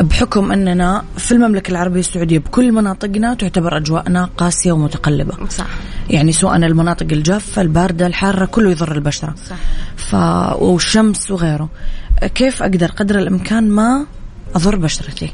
[0.00, 5.34] بحكم أننا في المملكة العربية السعودية بكل مناطقنا تعتبر أجواءنا قاسية ومتقلبة.
[5.48, 5.66] صح.
[6.10, 9.34] يعني سواء المناطق الجافة الباردة الحارة كله يضر البشرة.
[9.50, 9.56] صح.
[9.96, 10.14] ف...
[10.62, 11.68] والشمس وغيره.
[12.34, 14.06] كيف أقدر قدر الإمكان ما
[14.54, 15.32] أضر بشرتي؟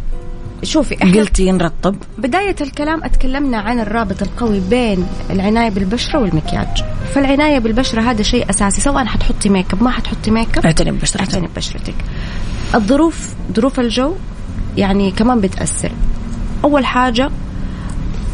[0.63, 6.85] شوفي إحنا قلتي نرطب بداية الكلام أتكلمنا عن الرابط القوي بين العناية بالبشرة والمكياج.
[7.15, 11.21] فالعناية بالبشرة هذا شيء أساسي سواء حتحطي make up ما حتحطي make up اعتني ببشرتك.
[11.21, 11.95] اعتني ببشرتك.
[12.75, 14.15] الظروف ظروف الجو
[14.77, 15.93] يعني كمان بتأثر.
[16.65, 17.31] أول حاجة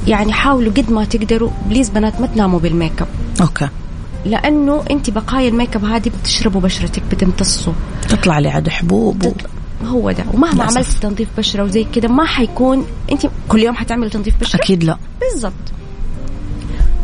[0.07, 3.09] يعني حاولوا قد ما تقدروا please بنات ما تناموا بال make up
[3.41, 3.69] okay.
[4.25, 7.73] لأنه أنت بقايا ال make up هذه بتشربوا بشرتك بتمتصوا
[8.09, 9.33] تطلع لي عاد حبوب و...
[9.87, 10.25] هو ده.
[10.35, 10.65] ومهما.
[10.65, 14.99] عملت تنظيف بشرة وزي كده ما حيكون أنت كل يوم حتعملي تنظيف بشرة؟ أكيد لا.
[15.21, 15.53] بالضبط.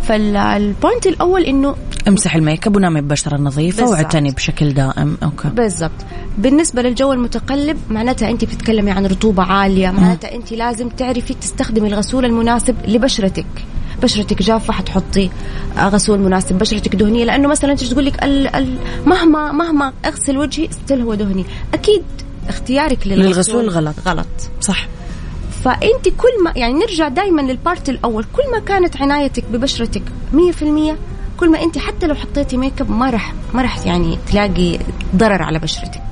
[0.03, 1.77] فال point الأول إنه
[2.09, 3.99] امسح ال make up ونامي ببشرة نظيفة بالضبط.
[3.99, 5.17] واعتني بشكل دائم.
[5.23, 5.49] okay.
[5.49, 5.91] بالضبط.
[6.39, 12.25] بالنسبة للجو المتقلب معناتها أنت بتتكلمي عن رطوبة عالية معناتها أنت لازم تعرفي تستخدمي الغسول
[12.25, 13.47] المناسب لبشرتك.
[14.03, 15.31] بشرتك جافة حتحطي
[15.79, 17.25] آه، غسول مناسب بشرتك دهنية.
[17.25, 18.75] لأنه مثلا أنت تقول لك ال ال
[19.07, 21.45] مهما مهما اغسل وجهي still هو دهني.
[21.75, 22.03] أكيد
[22.49, 23.95] اختيارك للغسول, للغسول غلط.
[24.07, 24.27] غلط.
[24.61, 24.89] صح.
[25.65, 28.25] فأنت كل ما يعني نرجع دائما لل part الأول.
[28.25, 30.97] كل ما كانت عنايتك ببشرتك 100%
[31.37, 34.79] كل ما أنت حتى لو حطيتي make up ما راح ما راح يعني تلاقي
[35.17, 36.03] ضرر على بشرتك.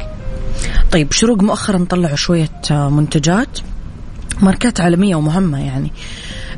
[0.92, 3.58] طيب شروق مؤخرا طلعوا شوية آه، منتجات
[4.42, 5.92] ماركات عالمية ومهمة يعني.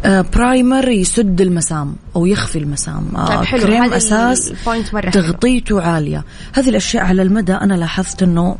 [0.04, 3.16] آه، primer يسد المسام أو يخفي المسام.
[3.16, 3.62] آه، طيب حلو.
[3.62, 5.22] كريم أساس ال point مرة حلو.
[5.22, 6.24] تغطيته عالية.
[6.52, 8.56] هذه الأشياء على المدى أنا لاحظت أنه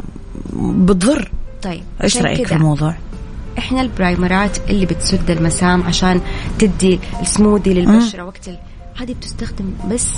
[0.57, 1.31] بتضر.
[1.63, 2.95] طيب إيش عشان رأيك في الموضوع؟
[3.59, 6.21] إحنا البرايمرات اللي بتسد المسام عشان
[6.59, 8.59] تدي السموذي للبشرة وقت ال...
[8.99, 10.09] هذه بتستخدم بس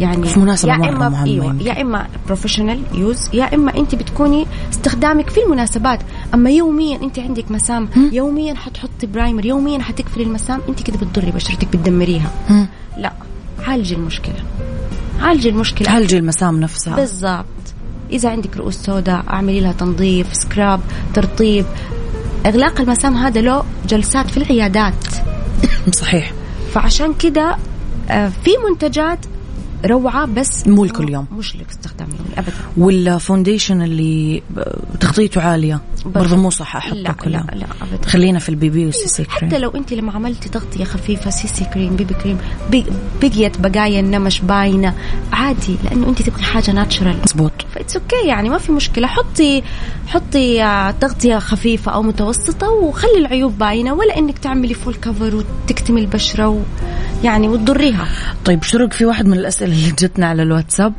[0.00, 1.66] يعني في مناسبة يا مرة إما مهمة يمكن.
[1.66, 6.00] يا إما professional use يا إما أنت بتكوني استخدامك في المناسبات.
[6.34, 11.76] أما يوميا أنت عندك مسام يوميا حتحطي primer يوميا حتقفلي المسام أنت كده بتضري بشرتك
[11.76, 12.30] بتدمريها.
[12.96, 13.12] لا
[13.66, 14.44] عالجي المشكلة.
[15.20, 15.88] عالجي المشكلة.
[15.88, 16.96] تعالجي المسام نفسها.
[16.96, 17.44] بالضبط.
[18.10, 20.80] إذا عندك رؤوس سوداء اعملي لها تنظيف scrub
[21.14, 21.66] ترطيب.
[22.46, 25.06] إغلاق المسام هذا له جلسات في العيادات.
[26.00, 26.32] صحيح.
[26.72, 27.56] فعشان كده
[28.44, 29.18] في منتجات
[29.86, 31.26] روعة بس مو لكل يوم.
[31.32, 32.52] مش لاستخدام يومي ابدا.
[32.76, 34.42] وال foundation اللي
[35.00, 38.08] تغطيته عالية برضو مو صح أحطه لا كلها لا لا ابدا.
[38.08, 41.64] خلينا في ال BB وال CC cream حتى لو أنت لما عملتي تغطية خفيفة CC
[41.64, 42.38] cream BB cream
[42.70, 42.84] بي-
[43.22, 44.94] بقيت بقايا النمش باينة
[45.32, 49.06] عادي لأنه أنت تبغي حاجة natural مزبوط that's okay يعني ما في مشكلة.
[49.06, 49.62] حطي
[50.06, 56.00] حطي آه، تغطية خفيفة أو متوسطة وخلي العيوب باينة ولا إنك تعملي full cover وتكتمي
[56.00, 56.58] البشرة و
[57.24, 58.06] يعني وتضريها.
[58.44, 60.92] طيب شروق في واحد من الأسئلة اللي جتنا على الواتساب؟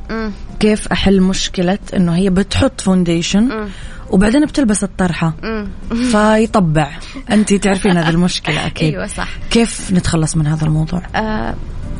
[0.60, 3.67] كيف أحل مشكلة إنه هي بتحط foundation
[4.10, 5.34] وبعدين بتلبس الطرحة؟
[6.12, 6.91] فيطبع.
[7.32, 8.93] أنت تعرفين هذه المشكلة أكيد.
[8.93, 9.29] أيوه صح.
[9.51, 11.55] كيف نتخلص من هذا الموضوع؟ آه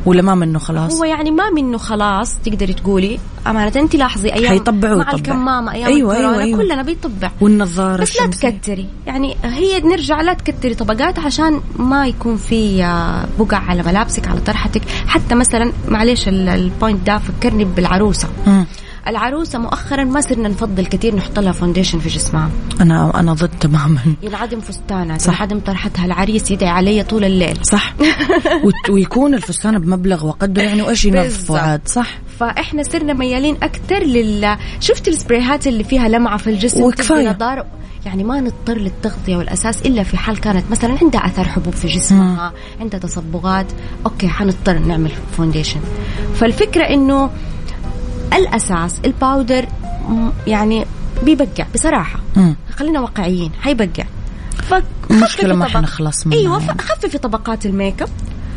[0.06, 4.48] ولا ما منه خلاص هو يعني ما منه خلاص تقدري تقولي أمانة انت لاحظي أيام
[4.48, 5.12] حيطبع مع.
[5.12, 6.58] الكمامة أيام أيوة، أيوة، أيوة.
[6.58, 8.26] كلنا بيطبع والنظارة بس لا.
[8.26, 14.28] تكتري يعني هي نرجع لا تكتري طبقات عشان ما يكون في آه، بقع على ملابسك
[14.28, 18.66] على طرحتك حتى مثلا معلش ال- ال point ده فكرني بالعروسة مم.
[19.10, 22.50] العروسة مؤخرا ما صرنا نفضل كثير نحط لها foundation في جسمها.
[22.80, 25.34] أنا أنا ضد تماما ينعدم فستانها صح.
[25.34, 27.58] ينعدم طرحتها العريس يدعي علي طول الليل.
[27.62, 27.94] صح.
[28.90, 31.58] ويكون الفستان بمبلغ وقدره يعني وايش بالضبط.
[31.58, 32.18] عاد صح.
[32.38, 37.66] فإحنا صرنا ميالين أكثر لل شفت السبريهات اللي فيها لمعة في الجسم؟ نضاره
[38.06, 42.52] يعني ما نضطر للتغطية والأساس إلا في حال كانت مثلا عندها اثار حبوب في جسمها
[42.80, 43.66] عندها تصبغات.
[44.06, 45.80] okay حنضطر نعمل foundation
[46.34, 47.30] فالفكرة إنه
[48.32, 49.66] الأساس ال powder
[50.46, 50.86] يعني
[51.22, 52.20] بيبقع بصراحة.
[52.36, 52.56] مم.
[52.76, 54.04] خلينا واقعيين حيبقع
[55.10, 56.78] مشكلة ما حنخلص منها أيوه يعني.
[56.78, 58.08] خففي طبقات ال make up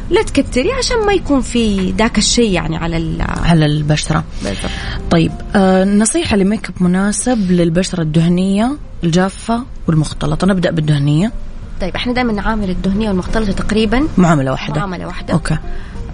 [0.10, 4.24] لا تكتري عشان ما يكون في ذاك الشيء يعني على على البشرة.
[4.44, 4.72] بالضبط.
[5.12, 10.48] طيب آه نصيحة ل make up مناسب للبشرة الدهنية الجافة والمختلطة.
[10.48, 11.32] نبدأ بالدهنية.
[11.82, 14.80] طيب إحنا دائما نعامل الدهنية والمختلطة تقريبا معاملة واحدة.
[14.80, 15.34] معاملة واحدة.
[15.34, 15.58] okay.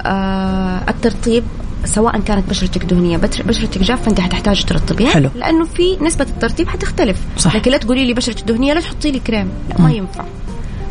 [0.02, 1.44] آه الترطيب
[1.86, 5.30] سواء كانت بشرتك دهنية بتر- بشرتك جافة أنت حتحتاج ترطبيها حلو.
[5.36, 7.18] لأنه في نسبة الترطيب حتختلف.
[7.38, 7.56] صح.
[7.56, 9.50] لكن لا تقولي لي بشرتي دهنية لا تحطي لي كريم.
[9.70, 10.24] لا ما ينفع.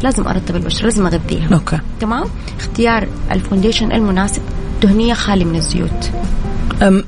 [0.03, 1.49] لازم أرطب البشرة لازم أغذيها.
[1.55, 1.79] okay.
[2.01, 2.25] تمام؟
[2.59, 4.43] اختيار ال foundation المناسب.
[4.83, 6.11] دهنية خالي من الزيوت.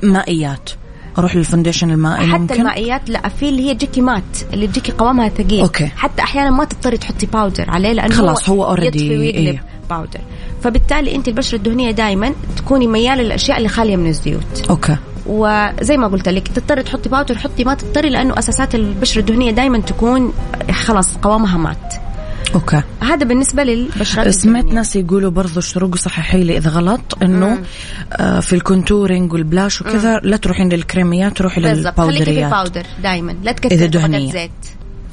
[0.03, 0.69] مائيات.
[1.17, 4.23] أروح لل foundation المائي حتى ممكن؟ المائيات لا في اللي هي تجيكي matte
[4.53, 5.61] اللي تجيكي قوامها ثقيل.
[5.61, 5.85] okay.
[5.87, 8.71] حتى أحيانا ما تضطري تحطي powder عليه لأنه خلاص، هو
[9.19, 9.35] ويقلب.
[9.35, 9.63] إيه.
[9.91, 10.19] powder
[10.63, 14.69] فبالتالي انت البشرة الدهنية دائما تكوني ميالة للأشياء اللي خالية من الزيوت.
[14.69, 14.97] okay.
[15.25, 19.79] وزي ما قلت لك تضطري تحطي powder حطي ما تضطري لأنه أساسات البشرة الدهنية دائما
[19.79, 20.33] تكون
[20.71, 21.93] خلاص قوامها matte.
[22.55, 22.81] okay.
[23.01, 24.65] هذا بالنسبة للبشرات سمعت.
[24.65, 27.61] ناس يقولوا برضو شروق صححي لي اذا غلط إنه
[28.13, 32.53] آه في ال contouring وال blush وكذا لا تروحين للكريميات روحي بالضبط خليكي في للباودريات.
[32.53, 34.31] ال powder دائما لا تكثري طبقات دهنية.
[34.31, 34.51] زيت.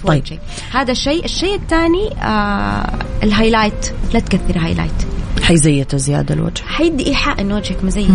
[0.07, 0.25] طيب.
[0.73, 3.93] هذا الشيء الشيء الثاني آه ال highlight.
[4.15, 4.93] لا تكثري highlight.
[5.43, 6.63] حيزيت زيادة الوجه.
[6.67, 8.09] حيدي ايحاء إن وجهك مزيت.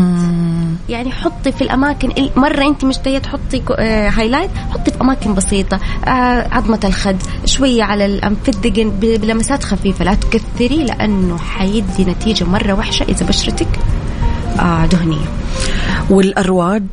[0.90, 5.34] يعني حطي في الأماكن ال- مرة أنت مش جاية تحطي آه highlight حطي في أماكن
[5.34, 5.80] بسيطة.
[6.06, 6.10] آه
[6.52, 10.06] عظمة الخد شوية على الانف الدقن بلمسات خفيفة.
[10.06, 13.80] لا تكثري لأنه حيدي نتيجة مرة وحشة إذا بشرتك
[14.60, 15.26] آه دهنية.
[16.10, 16.84] والأرواج؟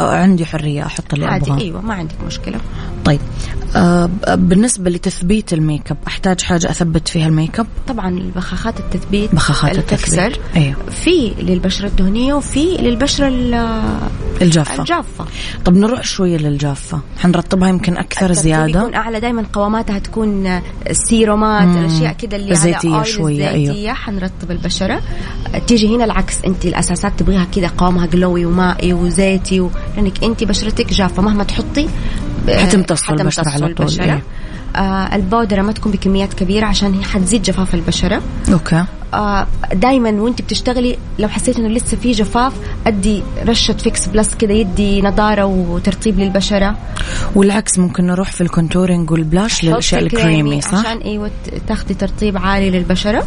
[0.00, 2.60] عندي حرية أحط اللي عادي أبغاه إيوه ما عندك مشكلة
[3.04, 3.20] طيب
[3.76, 8.80] آه بالنسبة لتثبيت ال make up أحتاج حاجة أثبت فيها ال make up طبعا البخاخات
[8.80, 10.00] التثبيت بخاخات اللي التثبيت.
[10.00, 10.76] تكسر أيوه.
[10.90, 13.28] في للبشرة الدهنية وفي للبشرة
[14.38, 14.80] ال- الجافة.
[14.80, 15.24] الجافة.
[15.64, 17.00] طب نروح شوية للجافة.
[17.18, 18.80] حنرطبها يمكن الترطيب زيادة.
[18.80, 20.60] يكون أعلى دائما قواماتها تكون
[20.92, 23.74] سيرومات الاشياء كذا اللي زيتية على شوية، أيوه.
[23.74, 25.00] زيتيه حنرطب البشرة.
[25.66, 29.70] تيجي هنا العكس أنت الأساسات تبغيها كذا قوامها glowy ومائي وزيتي و...
[29.96, 31.22] لأنك أنت بشرتك جافة.
[31.22, 31.88] مهما تحطي
[32.48, 34.04] حتمتص البشرة على طول، البشرة.
[34.04, 34.22] أيوه.
[34.76, 38.22] آه البودرة ما تكون بكميات كبيرة عشان هي حتزيد جفاف البشرة.
[38.52, 38.84] okay.
[39.14, 42.52] آه دائما وانت بتشتغلي لو حسيت إنه لسه في جفاف
[42.86, 46.76] أدي رشة Fix Plus كذا يدي نضارة وترطيب للبشرة.
[47.34, 51.30] والعكس ممكن نروح في ال contouring وال blush للأشياء حطي الكريمي صح؟ عشان أيوه
[51.68, 53.26] تاخدي ترطيب عالي للبشرة.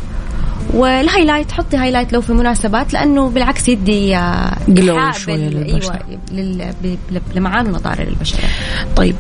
[0.74, 6.00] وال highlight حطي highlight لو في مناسبات لأنه بالعكس يدي آه، إيحاء شوية بال- للبشرة.
[6.34, 6.98] أيوه
[7.36, 8.39] لمعان ونضارة للبشرة.
[8.96, 9.16] طيب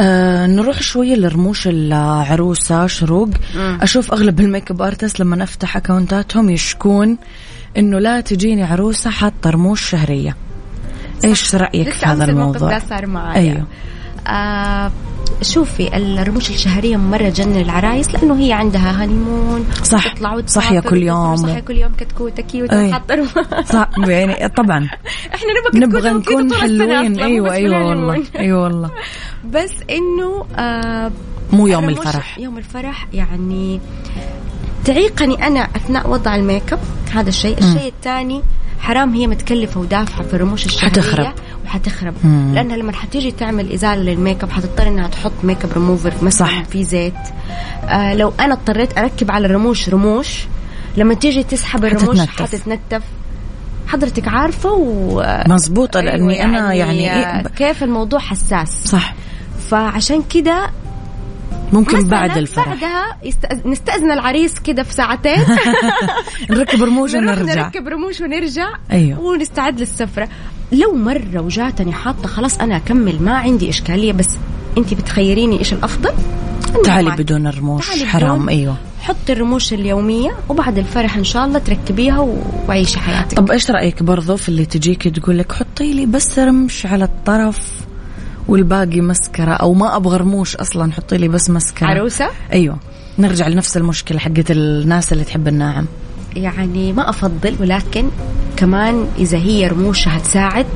[0.00, 3.28] آه نروح شوية لرموش العروسة شروق.
[3.56, 7.18] أشوف أغلب ال make up artist لما أفتح أكاونتاتهم يشكون
[7.76, 10.36] إنه لا تجيني عروسة حاطة رموش شهرية.
[11.24, 13.40] إيش رأيك في هذا الموقف الموضوع؟ ده صار معايا.
[13.40, 13.66] أيوه.
[14.26, 14.92] آه
[15.44, 20.12] شوفي الرموش الشهرية مرة تجنن العرايس لأنه هي عندها honeymoon صح.
[20.14, 21.36] تطلع صحية كل يوم.
[21.36, 21.92] صحية كل يوم
[22.72, 22.92] أي.
[22.92, 24.88] حاطة رم- صح يعني طبعا
[25.34, 27.88] إحنا نبغى نبغى نكون حلوين أيوه أيوه.
[27.88, 28.90] والله أيوه والله
[29.50, 31.10] بس إنه آه
[31.52, 33.80] مو يوم الفرح يوم الفرح يعني
[34.84, 36.78] تعيقني أنا أثناء وضع ال make up
[37.12, 38.42] هذا الشيء، الشيء الثاني
[38.80, 41.32] حرام هي متكلفة ودافعة في الرموش الشهرية حتخرب.
[41.64, 42.52] وحتخرب مم.
[42.54, 46.46] لأنها لما حتيجي تعمل إزالة لل make up حتضطر إنها تحط ميك اب ريموفر مثلا
[46.48, 46.62] صح.
[46.64, 47.14] في زيت
[47.88, 50.46] آه لو أنا اضطريت أركب على الرموش رموش
[50.96, 52.42] لما تيجي تسحب الرموش حتتنتف.
[52.42, 53.02] حتتنتف
[53.86, 59.14] حضرتك عارفة و مظبوط لأني أنا يعني آه، إيه كيف الموضوع حساس صح
[59.70, 60.70] فعشان كده
[61.74, 62.68] ممكن بعد الفرح.
[62.68, 63.16] بعدها.
[63.66, 65.42] نستأذن العريس كده في ساعتين.
[66.50, 67.54] نركب رموش ونرجع.
[67.54, 68.68] نركب رموش ونرجع.
[68.92, 69.20] أيوه.
[69.20, 70.28] ونستعد للسفرة
[70.72, 74.28] لو مرة وجاتني حاطة خلاص أنا أكمل ما عندي إشكالية بس
[74.78, 76.12] أنت بتخيريني إيش الأفضل؟
[76.84, 77.18] تعالي معك.
[77.18, 78.36] بدون الرموش تعالي حرام.
[78.36, 78.48] بدون.
[78.48, 78.76] أيوه.
[79.02, 82.28] حطي الرموش اليومية وبعد الفرح إن شاء الله تركبيها
[82.68, 83.36] وعيشي حياتك.
[83.36, 87.84] طب إيش رأيك برضو في اللي تجيك تقول لك حطي لي بس رمش على الطرف؟
[88.48, 91.86] والباقي مسكرة أو ما أبغى رموش أصلا حطي لي بس مسكرة.
[91.86, 92.76] عروسة؟ أيوه.
[93.18, 95.86] نرجع لنفس المشكلة حقت الناس اللي تحب الناعم.
[96.36, 98.08] يعني ما أفضل ولكن
[98.56, 100.66] كمان إذا هي رموشها تساعد.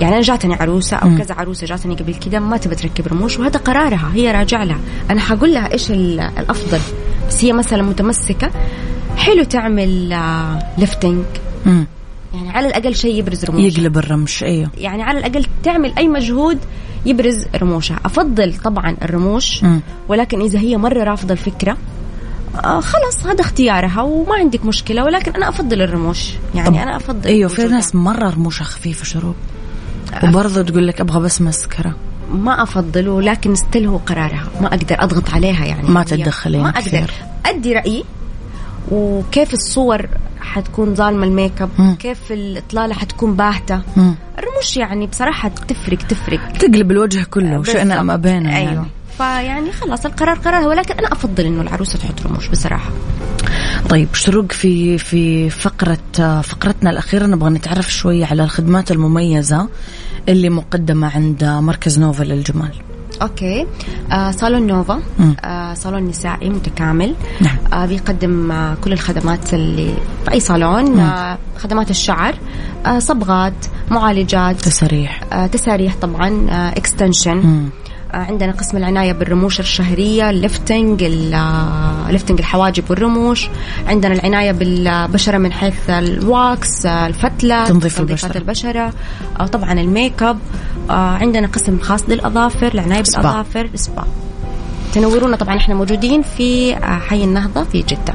[0.00, 1.18] يعني أنا جاتني عروسة أو مم.
[1.18, 4.78] كذا عروسة جاتني قبل كده ما تبي تركب رموش وهذا قرارها هي راجع لها.
[5.10, 6.78] أنا حقول لها إيش ال- الأفضل؟
[7.28, 8.50] بس هي مثلا متمسكة
[9.16, 10.08] حلو تعمل
[10.78, 11.24] ليفتنج
[11.66, 11.86] مم.
[12.34, 14.70] يعني على الأقل شيء يبرز رموشها يقلب الرمش إيوه.
[14.78, 16.58] يعني على الأقل تعمل أي مجهود
[17.06, 19.80] يبرز رموشها أفضل طبعا الرموش مم.
[20.08, 21.76] ولكن إذا هي مرة رافضة الفكرة
[22.64, 26.30] آه خلاص هذا اختيارها وما عندك مشكلة ولكن أنا أفضل الرموش.
[26.54, 27.64] يعني طب أنا أفضل إيوه في.
[27.64, 29.36] ناس مرة رموشها خفيفة شروق.
[30.22, 31.96] وبرضه تقول لك أبغى بس مسكرة.
[32.32, 34.46] ما أفضله لكن still هو قرارها.
[34.60, 35.88] ما أقدر أضغط عليها يعني.
[35.88, 36.80] ما تتدخلين ما أقدر.
[36.80, 37.10] كثير.
[37.46, 38.04] أدي رأيي
[38.90, 40.08] وكيف الصور
[40.40, 41.94] حتكون ظالمة ال make up مم.
[41.94, 44.14] كيف الإطلالة حتكون باهتة مم.
[44.38, 48.00] الرموش يعني بصراحة تفرق تفرق تقلب الوجه كله شئنا.
[48.00, 48.72] ام ابينا أيوه.
[48.72, 52.90] يعني فيعني خلاص القرار قرارها ولكن أنا أفضل إنه العروسة تحط رموش بصراحة
[53.88, 59.68] طيب شروق في في فقرة فقرتنا الأخيرة نبغى نتعرف شوية على الخدمات المميزة
[60.28, 62.72] اللي مقدمة عند مركز نوفا للجمال
[63.22, 63.66] okay.
[64.12, 65.00] آه صالون نوفا.
[65.44, 67.14] آه صالون نسائي متكامل.
[67.40, 67.56] نعم.
[67.72, 69.94] آه بيقدم آه كل الخدمات اللي
[70.24, 70.98] في أي صالون.
[71.00, 72.34] آه خدمات الشعر
[72.86, 77.68] آه صبغات معالجات تسريح آه تساريح طبعا آه extension
[78.14, 83.48] عندنا قسم العناية بالرموش الشهرية ال lifting ال- آه، الحواجب والرموش.
[83.86, 88.38] عندنا العناية بالبشرة من حيث ال wax الفتلة تنظيف تنظيفات البشرة.
[88.38, 88.92] البشرة.
[89.40, 90.38] آه، طبعا ال make up
[90.90, 93.22] آه، عندنا قسم خاص للأظافر العناية سبا.
[93.22, 94.04] بالأظافر سبا
[94.94, 98.14] تنورونا طبعا إحنا موجودين في حي النهضة في جدة.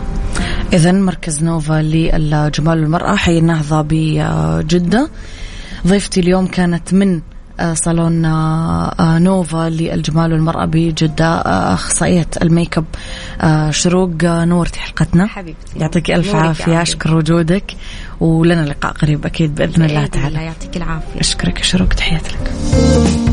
[0.73, 5.09] إذا مركز نوفا للجمال والمرأة حي النهضة بجدة.
[5.87, 7.21] ضيفتي اليوم كانت من
[7.73, 12.85] صالون آه، آه، نوفا للجمال والمرأة بجدة آه، أخصائية ال make up
[13.41, 15.27] آه، شروق آه، نورتي حلقتنا.
[15.27, 15.79] حبيبتي.
[15.79, 16.81] يعطيك ألف عافية.
[16.81, 17.75] أشكر وجودك
[18.19, 20.43] ولنا لقاء قريب أكيد بإذن الله تعالى.
[20.43, 21.19] يعطيك العافية.
[21.19, 23.24] أشكرك شروق تحياتي لك.